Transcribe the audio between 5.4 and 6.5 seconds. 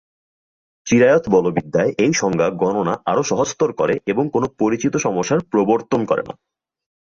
প্রবর্তন করে না।